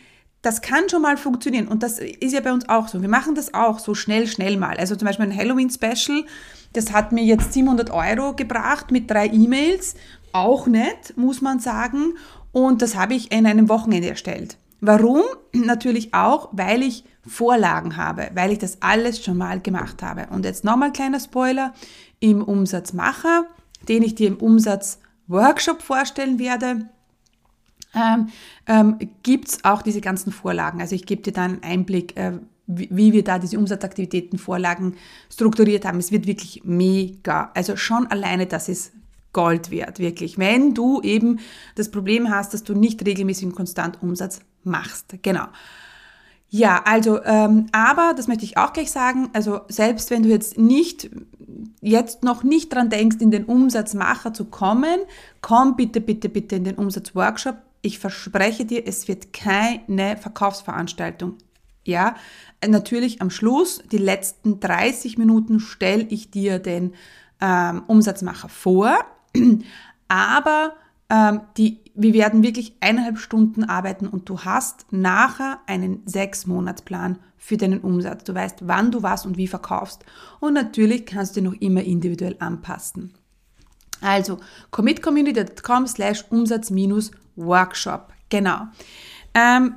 das 0.42 0.60
kann 0.60 0.88
schon 0.88 1.02
mal 1.02 1.16
funktionieren. 1.16 1.68
Und 1.68 1.84
das 1.84 2.00
ist 2.00 2.32
ja 2.32 2.40
bei 2.40 2.52
uns 2.52 2.68
auch 2.68 2.88
so. 2.88 3.00
Wir 3.00 3.08
machen 3.08 3.36
das 3.36 3.54
auch 3.54 3.78
so 3.78 3.94
schnell, 3.94 4.26
schnell 4.26 4.56
mal. 4.56 4.76
Also 4.76 4.96
zum 4.96 5.06
Beispiel 5.06 5.26
ein 5.26 5.36
Halloween-Special, 5.36 6.24
das 6.72 6.92
hat 6.92 7.12
mir 7.12 7.24
jetzt 7.24 7.52
700 7.52 7.90
Euro 7.90 8.34
gebracht 8.34 8.90
mit 8.90 9.10
drei 9.10 9.26
E-Mails. 9.26 9.94
Auch 10.32 10.66
nett, 10.66 11.14
muss 11.16 11.40
man 11.40 11.60
sagen. 11.60 12.14
Und 12.52 12.82
das 12.82 12.96
habe 12.96 13.14
ich 13.14 13.32
in 13.32 13.46
einem 13.46 13.68
Wochenende 13.68 14.08
erstellt. 14.08 14.56
Warum? 14.80 15.22
Natürlich 15.52 16.14
auch, 16.14 16.48
weil 16.52 16.82
ich 16.82 17.04
Vorlagen 17.26 17.96
habe, 17.96 18.30
weil 18.34 18.50
ich 18.50 18.58
das 18.58 18.82
alles 18.82 19.24
schon 19.24 19.36
mal 19.36 19.60
gemacht 19.60 20.02
habe. 20.02 20.26
Und 20.30 20.44
jetzt 20.44 20.64
nochmal 20.64 20.92
kleiner 20.92 21.20
Spoiler 21.20 21.72
im 22.18 22.42
Umsatzmacher, 22.42 23.46
den 23.88 24.02
ich 24.02 24.14
dir 24.14 24.28
im 24.28 24.36
Umsatzworkshop 24.38 25.82
vorstellen 25.82 26.38
werde 26.38 26.86
ähm, 27.94 28.28
ähm, 28.66 28.98
gibt 29.22 29.48
es 29.48 29.64
auch 29.64 29.82
diese 29.82 30.00
ganzen 30.00 30.32
Vorlagen. 30.32 30.80
Also 30.80 30.94
ich 30.94 31.06
gebe 31.06 31.22
dir 31.22 31.32
dann 31.32 31.62
einen 31.62 31.80
Einblick, 31.80 32.16
äh, 32.16 32.32
wie, 32.66 33.12
wir 33.12 33.24
da 33.24 33.38
diese 33.38 33.58
Umsatzaktivitäten, 33.58 34.38
Vorlagen 34.38 34.94
strukturiert 35.30 35.84
haben. 35.84 35.98
Es 35.98 36.12
wird 36.12 36.26
wirklich 36.26 36.62
mega. 36.64 37.50
Also 37.54 37.76
schon 37.76 38.06
alleine 38.06 38.46
das 38.46 38.68
ist 38.68 38.92
Gold 39.32 39.70
wert, 39.70 39.98
wirklich. 39.98 40.38
Wenn 40.38 40.74
du 40.74 41.00
eben 41.00 41.40
das 41.74 41.90
Problem 41.90 42.30
hast, 42.30 42.52
dass 42.52 42.64
du 42.64 42.74
nicht 42.74 43.04
regelmäßig 43.06 43.46
und 43.46 43.54
konstant 43.54 44.02
Umsatz 44.02 44.40
machst. 44.62 45.14
Genau. 45.22 45.46
Ja, 46.50 46.82
also, 46.84 47.22
ähm, 47.24 47.66
aber 47.72 48.12
das 48.14 48.28
möchte 48.28 48.44
ich 48.44 48.58
auch 48.58 48.74
gleich 48.74 48.90
sagen, 48.90 49.30
also 49.32 49.62
selbst 49.68 50.10
wenn 50.10 50.22
du 50.22 50.28
jetzt 50.28 50.58
nicht, 50.58 51.08
jetzt 51.80 52.22
noch 52.22 52.42
nicht 52.42 52.74
dran 52.74 52.90
denkst, 52.90 53.16
in 53.20 53.30
den 53.30 53.46
Umsatzmacher 53.46 54.34
zu 54.34 54.44
kommen, 54.44 55.00
komm 55.40 55.76
bitte, 55.76 56.02
bitte, 56.02 56.28
bitte 56.28 56.56
in 56.56 56.64
den 56.64 56.74
Umsatzworkshop 56.74 57.56
ich 57.82 57.98
verspreche 57.98 58.64
dir, 58.64 58.86
es 58.86 59.08
wird 59.08 59.32
keine 59.32 60.16
Verkaufsveranstaltung. 60.16 61.36
Ja, 61.84 62.14
natürlich 62.66 63.20
am 63.20 63.30
Schluss, 63.30 63.82
die 63.90 63.98
letzten 63.98 64.60
30 64.60 65.18
Minuten 65.18 65.58
stelle 65.58 66.04
ich 66.04 66.30
dir 66.30 66.58
den 66.58 66.94
ähm, 67.40 67.82
Umsatzmacher 67.86 68.48
vor, 68.48 68.96
aber 70.08 70.74
ähm, 71.10 71.40
die, 71.56 71.80
wir 71.94 72.14
werden 72.14 72.42
wirklich 72.42 72.76
eineinhalb 72.80 73.18
Stunden 73.18 73.64
arbeiten 73.64 74.06
und 74.06 74.28
du 74.28 74.40
hast 74.40 74.86
nachher 74.90 75.58
einen 75.66 76.02
sechs-Monats-Plan 76.06 77.18
für 77.36 77.56
deinen 77.56 77.80
Umsatz. 77.80 78.24
Du 78.24 78.34
weißt, 78.34 78.68
wann 78.68 78.92
du 78.92 79.02
was 79.02 79.26
und 79.26 79.36
wie 79.36 79.48
verkaufst. 79.48 80.04
Und 80.38 80.54
natürlich 80.54 81.04
kannst 81.04 81.36
du 81.36 81.42
noch 81.42 81.54
immer 81.54 81.82
individuell 81.82 82.36
anpassen. 82.38 83.12
Also 84.00 84.38
commitcommunity.com 84.70 85.86
slash 85.86 86.24
Umsatz-Workshop. 86.30 88.12
Genau. 88.28 88.68
Ähm, 89.34 89.74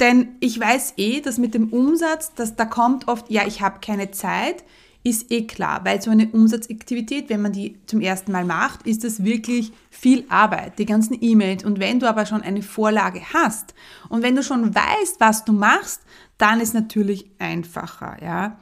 denn 0.00 0.36
ich 0.40 0.58
weiß 0.60 0.94
eh, 0.96 1.20
dass 1.20 1.38
mit 1.38 1.54
dem 1.54 1.70
Umsatz, 1.70 2.34
dass 2.34 2.56
da 2.56 2.64
kommt 2.64 3.08
oft, 3.08 3.30
ja, 3.30 3.46
ich 3.46 3.60
habe 3.60 3.80
keine 3.80 4.10
Zeit, 4.10 4.64
ist 5.06 5.30
eh 5.30 5.46
klar, 5.46 5.82
weil 5.84 6.02
so 6.02 6.10
eine 6.10 6.28
Umsatzaktivität, 6.28 7.30
wenn 7.30 7.40
man 7.40 7.52
die 7.52 7.78
zum 7.86 8.00
ersten 8.00 8.32
Mal 8.32 8.44
macht, 8.44 8.86
ist 8.86 9.04
das 9.04 9.22
wirklich 9.22 9.72
viel 9.88 10.24
Arbeit, 10.28 10.80
die 10.80 10.84
ganzen 10.84 11.16
E-Mails. 11.20 11.64
Und 11.64 11.78
wenn 11.78 12.00
du 12.00 12.08
aber 12.08 12.26
schon 12.26 12.42
eine 12.42 12.60
Vorlage 12.60 13.20
hast 13.32 13.74
und 14.08 14.22
wenn 14.22 14.34
du 14.34 14.42
schon 14.42 14.74
weißt, 14.74 15.20
was 15.20 15.44
du 15.44 15.52
machst, 15.52 16.00
dann 16.38 16.60
ist 16.60 16.74
natürlich 16.74 17.30
einfacher. 17.38 18.16
Ja. 18.20 18.58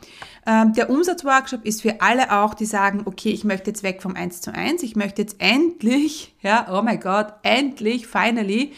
Ähm, 0.46 0.74
der 0.74 0.90
Umsatzworkshop 0.90 1.64
ist 1.64 1.80
für 1.80 2.02
alle 2.02 2.30
auch, 2.30 2.52
die 2.52 2.66
sagen, 2.66 3.02
okay, 3.06 3.30
ich 3.30 3.44
möchte 3.44 3.70
jetzt 3.70 3.82
weg 3.82 4.02
vom 4.02 4.14
1 4.14 4.42
zu 4.42 4.54
1, 4.54 4.82
ich 4.82 4.96
möchte 4.96 5.22
jetzt 5.22 5.36
endlich, 5.38 6.34
ja, 6.42 6.66
oh 6.70 6.82
mein 6.82 7.00
Gott, 7.00 7.32
endlich, 7.42 8.06
finally, 8.06 8.74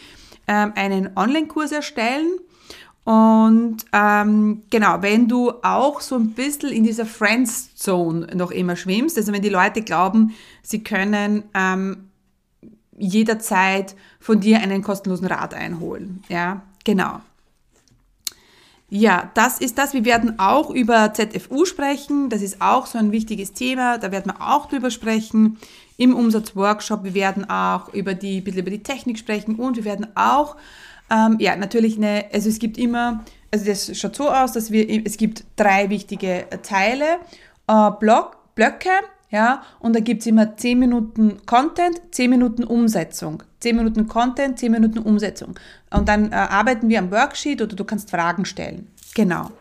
ähm, 0.47 0.71
einen 0.75 1.17
Online-Kurs 1.17 1.73
erstellen 1.73 2.39
und 3.07 3.85
ähm, 3.93 4.63
genau, 4.69 5.01
wenn 5.01 5.29
du 5.29 5.53
auch 5.63 6.01
so 6.01 6.15
ein 6.15 6.31
bisschen 6.31 6.73
in 6.73 6.83
dieser 6.83 7.05
Friends 7.05 7.73
Zone 7.73 8.27
noch 8.35 8.51
immer 8.51 8.75
schwimmst, 8.75 9.17
also 9.17 9.31
wenn 9.31 9.41
die 9.41 9.47
Leute 9.47 9.81
glauben, 9.81 10.33
sie 10.61 10.83
können 10.83 11.43
ähm, 11.53 12.09
jederzeit 12.97 13.95
von 14.19 14.41
dir 14.41 14.59
einen 14.59 14.81
kostenlosen 14.81 15.25
Rat 15.25 15.53
einholen. 15.53 16.21
Ja, 16.27 16.63
genau. 16.83 17.21
Ja, 18.89 19.31
das 19.35 19.59
ist 19.59 19.77
das. 19.77 19.93
Wir 19.93 20.03
werden 20.03 20.37
auch 20.37 20.69
über 20.69 21.13
ZFU 21.13 21.63
sprechen. 21.63 22.29
Das 22.29 22.41
ist 22.41 22.61
auch 22.61 22.87
so 22.87 22.97
ein 22.97 23.13
wichtiges 23.13 23.53
Thema. 23.53 23.99
Da 23.99 24.11
werden 24.11 24.33
wir 24.33 24.53
auch 24.53 24.65
drüber 24.65 24.91
sprechen 24.91 25.57
im 25.95 26.13
Umsatzworkshop. 26.13 27.05
Wir 27.05 27.13
werden 27.13 27.49
auch 27.49 27.93
über 27.93 28.13
die, 28.13 28.41
bisschen 28.41 28.63
über 28.63 28.71
die 28.71 28.83
Technik 28.83 29.17
sprechen 29.17 29.55
und 29.55 29.77
wir 29.77 29.85
werden 29.85 30.07
auch 30.15 30.57
ähm, 31.09 31.37
ja, 31.39 31.55
natürlich 31.55 31.97
eine, 31.97 32.25
also 32.33 32.49
es 32.49 32.59
gibt 32.59 32.77
immer, 32.77 33.23
also 33.51 33.65
das 33.65 33.97
schaut 33.97 34.15
so 34.15 34.29
aus, 34.29 34.53
dass 34.53 34.71
wir, 34.71 35.05
es 35.05 35.17
gibt 35.17 35.43
drei 35.55 35.89
wichtige 35.89 36.45
Teile, 36.63 37.19
äh, 37.67 37.91
Block, 37.99 38.37
Blöcke, 38.55 38.89
ja, 39.29 39.63
und 39.79 39.93
da 39.93 39.99
gibt 39.99 40.21
es 40.21 40.27
immer 40.27 40.55
10 40.55 40.79
Minuten 40.79 41.45
Content, 41.45 41.99
10 42.11 42.29
Minuten 42.29 42.63
Umsetzung. 42.63 43.43
10 43.59 43.75
Minuten 43.75 44.07
Content, 44.07 44.57
10 44.57 44.71
Minuten 44.71 44.99
Umsetzung. 44.99 45.59
Und 45.89 46.07
dann 46.07 46.31
äh, 46.31 46.35
arbeiten 46.35 46.87
wir 46.87 46.99
am 46.99 47.11
Worksheet 47.11 47.61
oder 47.61 47.75
du 47.75 47.83
kannst 47.83 48.09
Fragen 48.09 48.45
stellen. 48.45 48.87
Genau. 49.15 49.51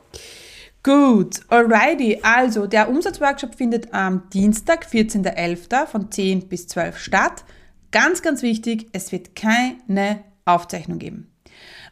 Gut, 0.84 1.40
alrighty. 1.48 2.20
Also, 2.22 2.68
der 2.68 2.88
Umsatzworkshop 2.88 3.56
findet 3.56 3.92
am 3.92 4.30
Dienstag, 4.32 4.86
14.11. 4.86 5.86
von 5.86 6.12
10 6.12 6.48
bis 6.48 6.68
12 6.68 6.98
statt. 6.98 7.44
Ganz, 7.90 8.22
ganz 8.22 8.42
wichtig, 8.42 8.86
es 8.92 9.10
wird 9.10 9.34
keine 9.34 10.20
Aufzeichnung 10.44 11.00
geben. 11.00 11.32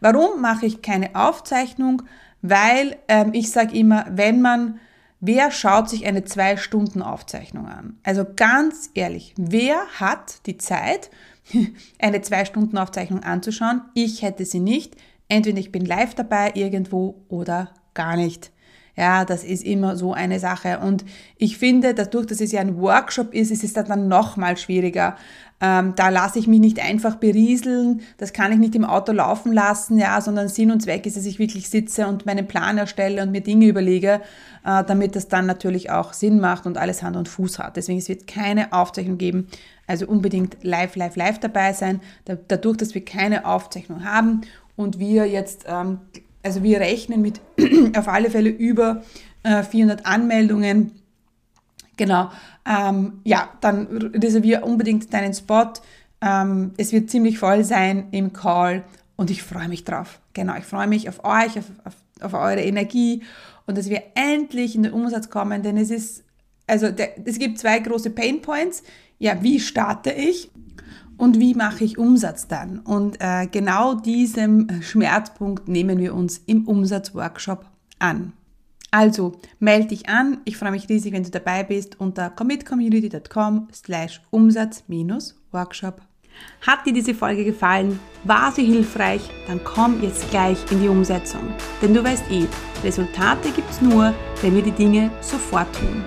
Warum 0.00 0.40
mache 0.40 0.66
ich 0.66 0.82
keine 0.82 1.14
Aufzeichnung? 1.14 2.02
Weil 2.42 2.96
ähm, 3.08 3.30
ich 3.32 3.50
sage 3.50 3.76
immer, 3.76 4.06
wenn 4.10 4.42
man, 4.42 4.78
wer 5.20 5.50
schaut 5.50 5.88
sich 5.88 6.06
eine 6.06 6.24
zwei 6.24 6.56
Stunden 6.56 7.00
Aufzeichnung 7.02 7.66
an? 7.66 7.98
Also 8.02 8.24
ganz 8.36 8.90
ehrlich, 8.94 9.34
wer 9.36 9.86
hat 9.98 10.46
die 10.46 10.58
Zeit, 10.58 11.10
eine 11.98 12.20
zwei 12.22 12.44
Stunden 12.44 12.76
Aufzeichnung 12.78 13.22
anzuschauen? 13.22 13.82
Ich 13.94 14.22
hätte 14.22 14.44
sie 14.44 14.60
nicht. 14.60 14.96
Entweder 15.28 15.58
ich 15.58 15.72
bin 15.72 15.86
live 15.86 16.14
dabei 16.14 16.52
irgendwo 16.54 17.24
oder 17.28 17.70
gar 17.94 18.16
nicht. 18.16 18.50
Ja, 18.96 19.24
das 19.24 19.42
ist 19.42 19.64
immer 19.64 19.96
so 19.96 20.12
eine 20.12 20.38
Sache. 20.38 20.78
Und 20.78 21.04
ich 21.36 21.58
finde, 21.58 21.94
dadurch, 21.94 22.26
dass 22.26 22.40
es 22.40 22.52
ja 22.52 22.60
ein 22.60 22.78
Workshop 22.78 23.34
ist, 23.34 23.50
ist 23.50 23.64
es 23.64 23.72
dann 23.72 24.06
noch 24.06 24.36
mal 24.36 24.56
schwieriger. 24.56 25.16
Ähm, 25.60 25.94
da 25.96 26.08
lasse 26.08 26.38
ich 26.38 26.46
mich 26.46 26.60
nicht 26.60 26.80
einfach 26.80 27.14
berieseln, 27.16 28.02
das 28.18 28.32
kann 28.32 28.52
ich 28.52 28.58
nicht 28.58 28.74
im 28.74 28.84
Auto 28.84 29.12
laufen 29.12 29.52
lassen, 29.52 29.98
ja, 29.98 30.20
sondern 30.20 30.48
Sinn 30.48 30.70
und 30.70 30.82
Zweck 30.82 31.06
ist, 31.06 31.16
dass 31.16 31.26
ich 31.26 31.38
wirklich 31.38 31.70
sitze 31.70 32.06
und 32.06 32.26
meinen 32.26 32.46
Plan 32.46 32.76
erstelle 32.76 33.22
und 33.22 33.30
mir 33.30 33.40
Dinge 33.40 33.66
überlege, 33.66 34.20
äh, 34.64 34.84
damit 34.84 35.16
das 35.16 35.28
dann 35.28 35.46
natürlich 35.46 35.90
auch 35.90 36.12
Sinn 36.12 36.40
macht 36.40 36.66
und 36.66 36.76
alles 36.76 37.02
Hand 37.02 37.16
und 37.16 37.28
Fuß 37.28 37.60
hat. 37.60 37.76
Deswegen 37.76 37.98
es 37.98 38.08
wird 38.08 38.26
keine 38.26 38.72
Aufzeichnung 38.72 39.16
geben, 39.16 39.46
also 39.86 40.06
unbedingt 40.06 40.56
live, 40.62 40.96
live, 40.96 41.16
live 41.16 41.38
dabei 41.38 41.72
sein. 41.72 42.00
Da, 42.24 42.36
dadurch, 42.48 42.76
dass 42.76 42.94
wir 42.94 43.04
keine 43.04 43.46
Aufzeichnung 43.46 44.04
haben 44.04 44.42
und 44.76 44.98
wir 44.98 45.26
jetzt 45.26 45.66
ähm, 45.68 46.00
also 46.44 46.62
wir 46.62 46.78
rechnen 46.78 47.22
mit 47.22 47.40
auf 47.96 48.06
alle 48.06 48.30
Fälle 48.30 48.50
über 48.50 49.02
äh, 49.42 49.62
400 49.62 50.06
Anmeldungen. 50.06 50.92
Genau. 51.96 52.30
Ähm, 52.66 53.20
ja, 53.24 53.50
dann 53.60 53.86
reserviere 54.14 54.64
unbedingt 54.64 55.12
deinen 55.12 55.34
Spot. 55.34 55.72
Ähm, 56.20 56.72
es 56.76 56.92
wird 56.92 57.10
ziemlich 57.10 57.38
voll 57.38 57.64
sein 57.64 58.08
im 58.10 58.32
Call 58.32 58.84
und 59.16 59.30
ich 59.30 59.42
freue 59.42 59.68
mich 59.68 59.84
drauf. 59.84 60.20
Genau, 60.32 60.56
ich 60.56 60.64
freue 60.64 60.86
mich 60.86 61.08
auf 61.08 61.24
euch, 61.24 61.58
auf, 61.58 61.70
auf, 61.84 61.94
auf 62.20 62.34
eure 62.34 62.62
Energie 62.62 63.22
und 63.66 63.78
dass 63.78 63.88
wir 63.88 64.02
endlich 64.14 64.74
in 64.74 64.82
den 64.82 64.92
Umsatz 64.92 65.30
kommen, 65.30 65.62
denn 65.62 65.76
es 65.76 65.90
ist, 65.90 66.24
also 66.66 66.90
der, 66.90 67.26
es 67.26 67.38
gibt 67.38 67.58
zwei 67.58 67.78
große 67.78 68.10
Pain 68.10 68.42
Points. 68.42 68.82
Ja, 69.18 69.42
wie 69.42 69.60
starte 69.60 70.10
ich? 70.10 70.50
und 71.16 71.38
wie 71.38 71.54
mache 71.54 71.84
ich 71.84 71.98
Umsatz 71.98 72.48
dann? 72.48 72.80
Und 72.80 73.16
äh, 73.20 73.46
genau 73.46 73.94
diesem 73.94 74.82
Schmerzpunkt 74.82 75.68
nehmen 75.68 75.98
wir 75.98 76.14
uns 76.14 76.38
im 76.46 76.66
Umsatzworkshop 76.66 77.64
an. 77.98 78.32
Also 78.94 79.32
melde 79.58 79.88
dich 79.88 80.08
an. 80.08 80.38
Ich 80.44 80.56
freue 80.56 80.70
mich 80.70 80.88
riesig, 80.88 81.12
wenn 81.12 81.24
du 81.24 81.30
dabei 81.30 81.64
bist 81.64 81.98
unter 81.98 82.30
commitcommunity.com 82.30 83.66
slash 83.74 84.20
Umsatz-Workshop. 84.30 86.00
Hat 86.64 86.86
dir 86.86 86.92
diese 86.92 87.14
Folge 87.14 87.44
gefallen? 87.44 87.98
War 88.22 88.52
sie 88.52 88.64
hilfreich? 88.64 89.22
Dann 89.48 89.62
komm 89.64 90.00
jetzt 90.00 90.30
gleich 90.30 90.58
in 90.70 90.80
die 90.80 90.88
Umsetzung. 90.88 91.42
Denn 91.82 91.92
du 91.92 92.04
weißt 92.04 92.30
eh, 92.30 92.46
Resultate 92.84 93.50
gibt 93.50 93.70
es 93.70 93.80
nur, 93.80 94.14
wenn 94.42 94.54
wir 94.54 94.62
die 94.62 94.70
Dinge 94.70 95.10
sofort 95.20 95.74
tun. 95.74 96.04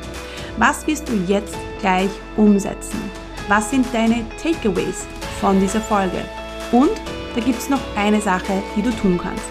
Was 0.58 0.88
wirst 0.88 1.10
du 1.10 1.14
jetzt 1.28 1.58
gleich 1.82 2.12
umsetzen? 2.38 3.00
was 3.48 3.70
sind 3.70 3.86
deine 3.94 4.26
Takeaways 4.42 5.06
von 5.40 5.60
dieser 5.60 5.82
Folge? 5.82 6.24
Und 6.72 6.92
da 7.36 7.42
gibt 7.42 7.60
es 7.60 7.70
noch 7.70 7.82
eine 7.96 8.20
Sache, 8.22 8.62
die 8.76 8.82
du 8.82 8.92
tun 8.92 9.18
kannst. 9.18 9.46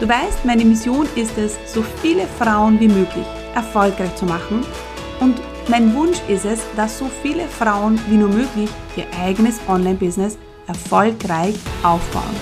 Du 0.00 0.08
weißt, 0.08 0.46
meine 0.46 0.64
Mission 0.64 1.06
ist 1.14 1.36
es, 1.36 1.58
so 1.66 1.84
viele 2.00 2.26
Frauen 2.38 2.80
wie 2.80 2.88
möglich 2.88 3.26
erfolgreich 3.54 4.16
zu 4.16 4.24
machen. 4.24 4.64
Und 5.20 5.36
mein 5.68 5.94
Wunsch 5.94 6.16
ist 6.26 6.46
es, 6.46 6.60
dass 6.74 6.98
so 6.98 7.10
viele 7.22 7.46
Frauen 7.46 8.00
wie 8.08 8.16
nur 8.16 8.30
möglich 8.30 8.70
ihr 8.96 9.04
eigenes 9.22 9.60
Online-Business 9.68 10.38
erfolgreich 10.66 11.54
aufbauen. 11.82 12.34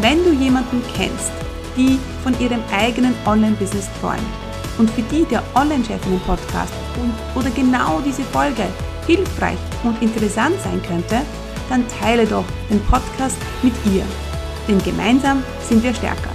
Wenn 0.00 0.24
du 0.24 0.32
jemanden 0.32 0.82
kennst, 0.96 1.30
die 1.76 2.00
von 2.24 2.38
ihrem 2.40 2.60
eigenen 2.76 3.14
Online-Business 3.26 3.88
träumt 4.00 4.18
und 4.78 4.90
für 4.90 5.02
die 5.02 5.24
der 5.24 5.44
Online-Chefinnen-Podcast 5.54 6.72
oder 7.36 7.50
genau 7.50 8.00
diese 8.04 8.22
Folge 8.22 8.64
hilfreich 9.06 9.58
und 9.84 10.02
interessant 10.02 10.56
sein 10.64 10.82
könnte, 10.82 11.20
dann 11.68 11.84
teile 12.00 12.26
doch 12.26 12.44
den 12.68 12.80
Podcast 12.86 13.36
mit 13.62 13.74
ihr. 13.86 14.04
Denn 14.66 14.82
gemeinsam 14.82 15.44
sind 15.60 15.84
wir 15.84 15.94
stärker. 15.94 16.30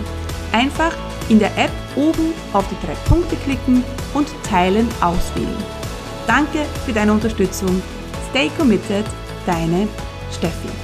Einfach 0.53 0.93
in 1.29 1.39
der 1.39 1.55
App 1.57 1.72
oben 1.95 2.33
auf 2.53 2.65
die 2.69 2.86
drei 2.86 2.93
Punkte 3.10 3.36
klicken 3.38 3.83
und 4.13 4.27
Teilen 4.50 4.88
auswählen. 5.01 5.57
Danke 6.27 6.60
für 6.86 6.93
deine 6.93 7.12
Unterstützung. 7.12 7.81
Stay 8.29 8.50
committed, 8.57 9.05
deine 9.45 9.88
Steffi. 10.31 10.82